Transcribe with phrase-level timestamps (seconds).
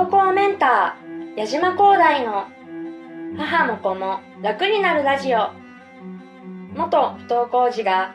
[0.00, 2.46] 登校メンター矢島光大の
[3.36, 5.50] 母も子も楽になるラジオ
[6.74, 8.14] 元不登校児が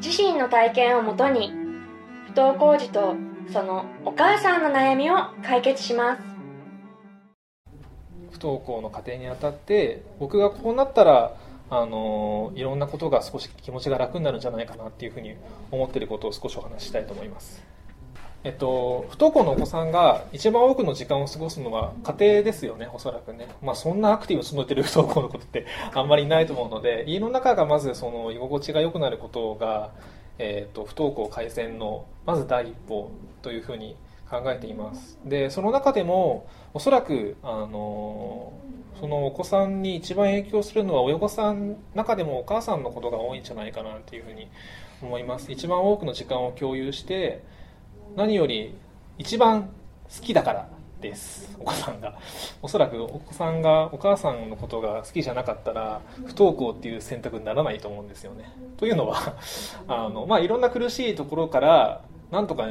[0.00, 1.52] 自身の体験をもとに
[2.28, 3.16] 不登校児と
[3.52, 6.22] そのお母さんの悩みを解決します
[8.30, 11.34] 不登校の過程にあたって僕がこうなったら
[11.70, 15.34] あのいろんなことが少し気持ちが楽になるんじゃないかなっていうふうに
[15.72, 17.75] 思ってることを少しお話ししたいと思います。
[18.44, 23.48] えっと、不登校のお子さんが一番多くの時間を過ごすのは家庭ですよね、おそらくね。
[23.60, 29.90] まあ、そんなアクティブに育てる不登校のことってあんまりいないと思うので、家の中がまずその居心地が良くなることが、
[30.38, 33.10] えっと、不登校改善のまず第一歩
[33.42, 33.96] というふうに
[34.30, 35.18] 考えています。
[35.24, 38.52] で、その中でも、おそらく、あの、
[39.00, 44.48] そのお子さんに一番影響するのは親御さん中でもお母さんのことが多いんじゃないかなっていうふうに
[45.02, 45.52] 思います。
[45.52, 47.42] 一番多くの時間を共有して、
[48.16, 48.74] 何より
[49.18, 49.68] 一番好
[50.22, 50.68] きだから
[51.02, 51.54] です。
[51.60, 52.18] お子さんが。
[52.62, 58.50] おそらくお子さんがお母さんのことが好きじゃなかったら不登校っていう選択にならないと思うんですよね。
[58.78, 59.36] というのは
[59.86, 62.00] あの、まあ、いろんな苦しいところから
[62.30, 62.66] なんとか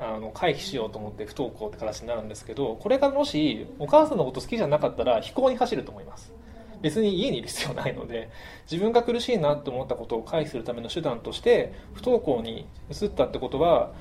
[0.00, 6.32] あの回避しようと思って不登校って形になるんですけどこれがもしお母さんのこと好きじゃなかったら飛行に走ると思います。
[6.80, 8.30] 別に家にいる必要ないので
[8.70, 13.92] 自分が苦しいなと思ったことを回避するための手段として不登校に移ったってことは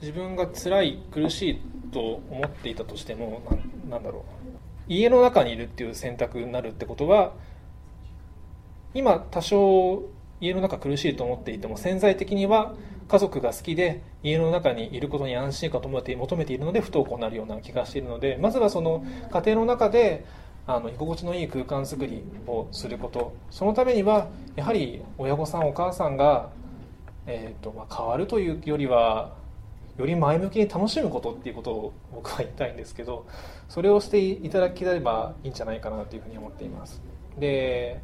[0.00, 1.60] 自分が辛い苦しい
[1.92, 3.42] と思っていたとしても
[3.88, 4.40] なんだろう。
[4.88, 7.32] 家の中にいるっていう選択になるってことは
[8.92, 10.02] 今多少
[10.40, 12.74] 家の中苦しいと思っていても潜在的には
[13.06, 20.24] 家族が好きで家の中にいることに安心感を求めているので不登校になるような気がしているのでまずはその家庭の中で
[20.66, 23.32] あの居心地のいい空間づくりをすること。
[23.50, 26.50] そのためにはやはり親御さんお母さんが、
[27.26, 29.39] えーとまあ、変わるというよりは
[29.98, 33.26] より前向きに楽しむことっていうことを僕は言いたいんですけど
[33.68, 37.02] それをしていただければいいんじゃないかなというふうに思っています。
[37.38, 38.00] で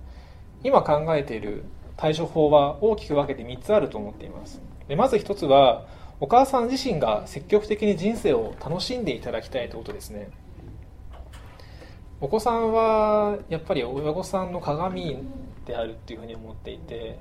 [0.63, 1.65] 今考えている
[1.97, 4.61] 対処法は大きく分けて3つあると思っています。
[4.89, 5.87] でまず1つは
[6.21, 10.31] お母さん自身が積極的に人生を楽しんでいただきたいということですね。
[12.21, 15.19] お子さんはやっぱり親御さんの鏡
[15.67, 17.19] であるっていうふうに思っていて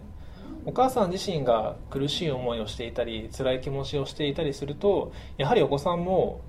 [0.66, 6.42] お母さん自身が苦しい思いをしていたり辛い気持ちをしていたりするとやはりお子さんも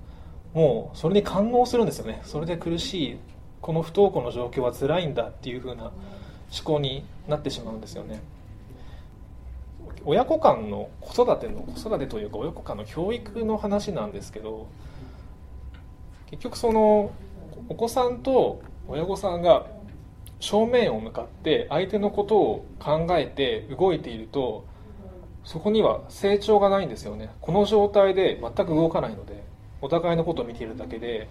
[0.53, 2.21] もうそれに感応するんですよね。
[2.23, 3.17] それで苦しい
[3.61, 5.93] この不登校の状況は辛いんだっていう風な思
[6.63, 8.21] 考になってしまうんですよね。
[10.05, 14.67] 親子間の子育ての子育てというか親子間の教育の話なんですけど
[16.29, 17.11] 結局その
[17.69, 19.67] お子さんと親御さんが
[20.39, 24.65] 正面を向かって相手のことを考えて動いていると
[25.43, 27.31] そこには成長がないんですよね。
[27.41, 29.43] この状態で全く動かないので
[29.81, 31.29] お互いのことを見ているだけで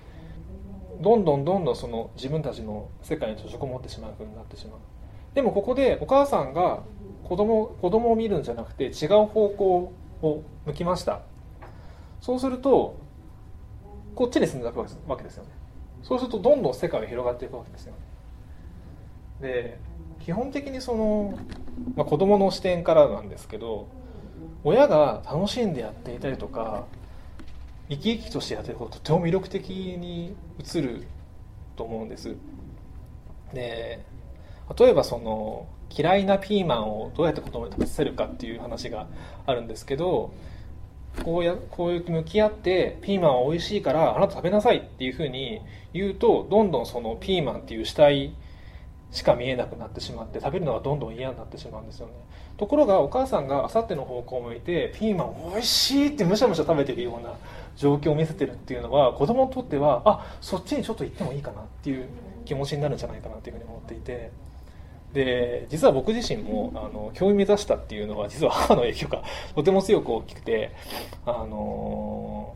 [1.00, 4.78] どんどんどんどんその自分たちの世界に閉じこもってしまう風になってしまう。
[5.34, 6.82] でもここでお母さんが
[7.24, 9.92] 子供子供を見るんじゃなくて違う方向
[10.22, 11.20] を向きました。
[12.22, 12.96] そうすると
[14.14, 15.50] こっちに住んでたわけですよね。
[16.02, 17.98] そうするとどんどん世界が広がっていくわけですよね。
[19.41, 19.78] で
[20.24, 21.38] 基本的にその、
[21.94, 23.88] まあ、子供の視点からなんですけど
[24.64, 26.86] 親が楽しんでやっていたりとか
[27.88, 31.06] 生き生きとしてやってることとても魅力的に映る
[31.76, 32.34] と思うんです。
[33.54, 34.04] で
[34.76, 39.06] 例えばその嫌いなピーマンをどうやって子供に食べさせるかっていう話が
[39.47, 40.34] あるんですけど
[41.24, 45.60] こうやこういう向き合ってピーマンは美味しいからあなた食べなさいっていうふうに
[45.92, 48.34] 言うとどんどんそのピーマンっていう主体
[49.12, 52.12] しか見えなくなってしまって食べるのがどんどん嫌になってしまうんですよね。
[52.56, 57.34] ところがお母さんがあさっての方向を向いてピーマン美味しいってむしゃむしゃ食べてるような
[57.76, 62.08] 状況を見せてるっていうのは子供にとってはあそっちにちょっと行ってもいいかなっていう
[62.44, 64.30] 気持ちになるんじゃないかなというふうに思っていて。
[65.12, 69.22] で実は僕自身もあの教員目指したっていうのは実は母の影響が
[69.54, 70.72] とても強く大きくて
[71.24, 72.54] あの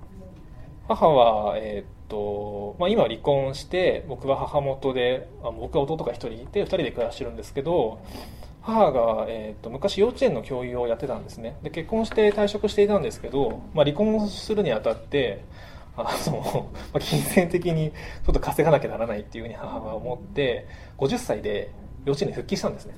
[0.86, 8.00] 母は、えー、とまあ、今離婚して僕は母元であ僕は弟が1人いて2人で暮らしてるんですけど
[8.62, 11.56] 母が、えー、と昔幼稚園の教諭をやってたんですね。
[11.62, 15.44] で結婚して退職していたんですけど、まあ、離婚するにあたって
[15.96, 20.66] あの、 まあ、金銭的にちょっと稼がなきゃならないっていうふうに母は思って
[20.98, 21.70] 50歳で
[22.04, 22.94] 幼稚園に復帰したんですね。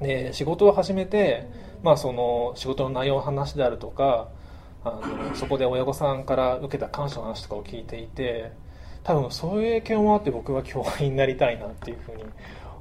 [0.00, 1.46] で仕事を始めて、
[1.82, 4.28] まあ、その仕事の内容の話であるとか
[4.88, 8.52] あのそこで親御さんから受けた感謝の話とかを聞いていて
[9.04, 12.24] 多分そういう影響もあって僕は教員になりたいなっていうふうに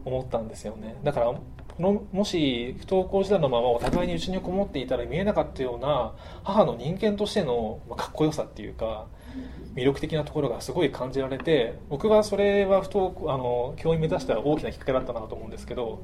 [0.06, 0.96] 思ったんですよね。
[1.04, 1.34] だから
[1.80, 6.14] もし不登校時代のままお互いにうちにこもっていたら見えなかったような
[6.44, 9.06] 母の人間としてのかっこよさっていうか
[9.76, 16.02] 魅力的なところがすごい感じられて僕はそれは不登あの教員目指した大きなきっかけだったなと思うんですけど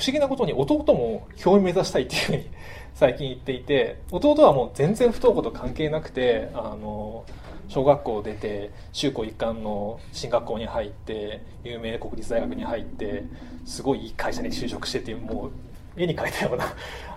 [0.00, 2.46] 不思議なことに弟も教員目指したいっていうふうに
[2.94, 7.24] 最近言っていて弟はもう全然不登校と関係なくてあの
[7.68, 13.24] 小学校を出て中高一貫の進学校に入って有名国立大学に入って
[13.66, 15.50] すごいいい会社に就職してっていうもう
[15.96, 16.64] 絵に描いたような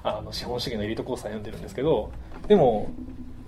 [0.04, 2.12] あの資本主義のエリートコースを読んでるんですけど
[2.48, 2.90] でも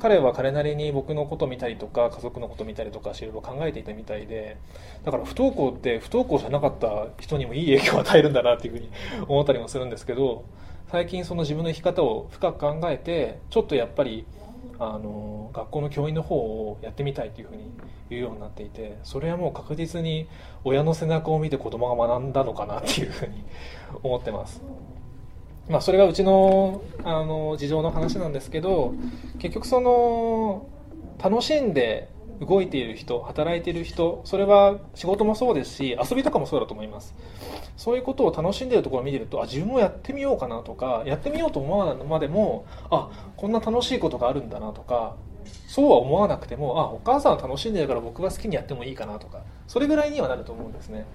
[0.06, 4.56] 彼は彼なりに僕のこと見たりとか家族のこと見たりとかいろいろ考えていたみたいで
[5.04, 8.92] だから不登校って不登校じゃなかった人にもいい影響を与えるんだなっていうふうに
[9.28, 10.46] 思ったりもするんですけど
[10.92, 14.28] 最近その自分の生き方を深く考えてちょっとやっぱり
[14.78, 17.72] あの学校の教員の方をやってみたいというふうに
[18.12, 20.28] 言うようになっていてそれはもう確実に
[20.63, 23.44] 親の背中を見て子供が学んだのかなっていうふうに
[24.04, 24.62] 思ってます。
[25.70, 28.94] まあ、それがうちのあの事情の話なんですけど
[29.40, 30.70] 結局その
[31.24, 32.10] 楽しんで
[32.40, 37.16] 動いている人働いている人それは仕事もそうですし遊びとかもそうだと思います。
[37.78, 45.16] そういうことを楽しんでいるところを見てるとあ自分もやってみようかなとかやってみようと思わないまでもあこんな楽しいことがあるんだなとか
[45.68, 51.06] そうは思わなくてもあお母さんは楽しんでるから僕は好きにやってもいいかなとかそれぐらいにはなると思うんですね。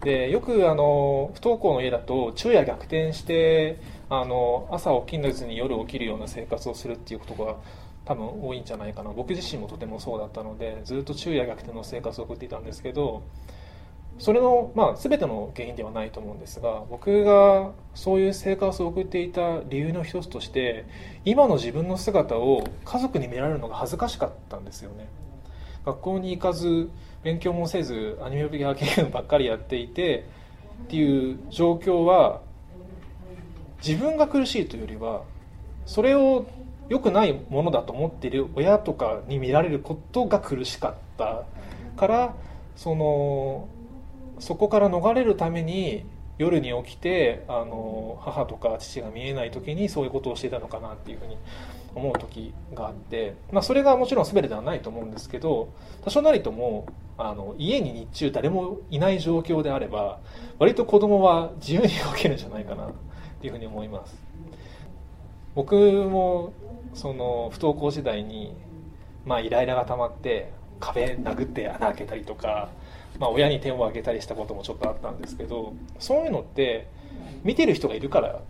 [0.00, 7.56] でよくあの不登校の家だと昼夜逆転してあの朝起きずに夜起きるような生活をするっていうことが
[8.04, 9.10] 多分多いんじゃないかな。
[9.10, 13.22] 僕自身もとてもそうだったのでずっと昼夜逆転の生活を送っていたんですけど
[14.18, 20.84] それの、まあ、全ての原因ではないと思うんですが僕がそういう生活を送っていた理由の一つとして
[21.24, 25.08] 今の自分の姿を家族に見られるのが恥ずかしかったんですよね。
[25.84, 26.90] 学校に行かず
[27.22, 30.26] 勉強もせずアニメやゲームばっかりやっていて
[30.84, 32.40] っていう状況は
[33.86, 35.22] 自分が苦しいというよりは
[35.86, 36.46] それを
[36.88, 41.44] 良くないものだと思っている親とかに見られることが苦しかった
[41.96, 42.34] から
[42.76, 43.68] その
[44.38, 46.04] そこから逃れるために
[46.38, 51.36] 夜に起きてあの母とか父が見えない時にそういうことをしていたのかなっていうふうに
[51.94, 55.68] 思う時があって、まあ、それがもちろん全てではないと思うんですけど
[56.02, 56.86] 多少なりとも
[57.18, 60.18] あの家に日中誰もいない状況であれば
[60.58, 62.92] 割と子供は自由に動けるんじゃないかなっ
[63.40, 64.14] ていうふうに思います。
[65.54, 66.52] 僕も
[66.94, 68.54] その不登校時代に、
[69.26, 70.50] まあ、イライラが溜まって
[70.80, 72.70] 壁殴って穴開けたりとか、
[73.18, 76.88] まあ、親に手を挙げたりしたこともちょっとあったんですけどそういうのって
[77.44, 78.40] 見てる人がいるから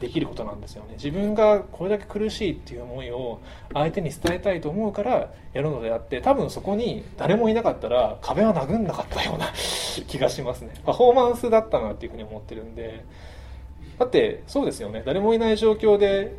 [0.00, 0.94] できることなんですよね。
[0.94, 3.40] 自分がこれだけ苦しいっていう思いを
[3.72, 9.46] 相手に伝えたいと思うからやるのであって多分そこに誰もいなかったら壁は殴んなかったような
[10.06, 10.72] 気がしますね。
[10.84, 13.04] パフォーマンスだったなっていうふうに思ってるんで。
[13.98, 15.02] だってそうですよね。
[15.06, 16.34] 誰もいない状況で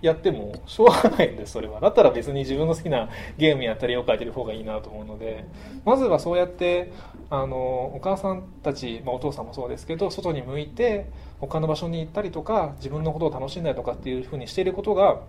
[0.00, 1.80] やってもしょうがないんですそれは。
[1.80, 5.44] だったら別に自分の好きなゲームやったり絵を描いてる方がいいなと思うので
[5.84, 6.92] まずはそうやって
[7.30, 7.56] あの
[7.94, 11.10] お母さんたち、まあ、お父さんもそうですけど外に向いて
[11.40, 15.20] 他の場所に行ったりとか自分のことを楽しんだりとかっていうふうにしていることが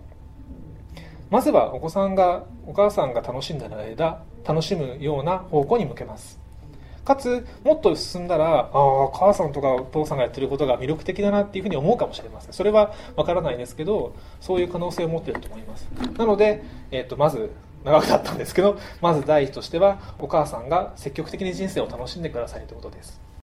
[1.30, 6.38] まずはお子さんがお母さんが楽しんだ間楽しむような方向に向けます
[7.04, 12.52] かつもっと進んだらああ母さんとかお父さんがやってることが魅力的だなっていうふうに思うかもしれません。
[12.52, 15.88] それは分からないですけどそういう可能性を持ってると思います。
[16.16, 17.50] なので、えー、とまず
[17.84, 23.29] 長くなったんですけどまず第一としてはお母さんが積極的に人生を楽しんでくださいということです。